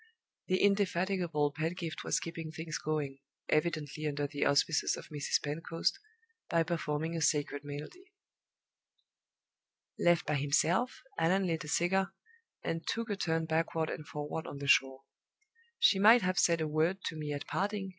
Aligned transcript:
The 0.47 0.57
indefatigable 0.63 1.51
Pedgift 1.51 2.03
was 2.03 2.19
keeping 2.19 2.51
things 2.51 2.79
going 2.79 3.19
evidently 3.49 4.07
under 4.07 4.25
the 4.25 4.47
auspices 4.47 4.97
of 4.97 5.09
Mrs. 5.09 5.39
Pentecost 5.43 5.99
by 6.49 6.63
performing 6.63 7.15
a 7.15 7.21
sacred 7.21 7.63
melody. 7.63 8.11
Left 9.99 10.25
by 10.25 10.37
himself, 10.37 11.03
Allan 11.19 11.45
lit 11.45 11.65
a 11.65 11.67
cigar, 11.67 12.15
and 12.63 12.81
took 12.87 13.11
a 13.11 13.15
turn 13.15 13.45
backward 13.45 13.91
and 13.91 14.07
forward 14.07 14.47
on 14.47 14.57
the 14.57 14.65
shore. 14.65 15.03
"She 15.77 15.99
might 15.99 16.23
have 16.23 16.39
said 16.39 16.61
a 16.61 16.67
word 16.67 17.03
to 17.03 17.15
me 17.15 17.31
at 17.31 17.45
parting!" 17.45 17.89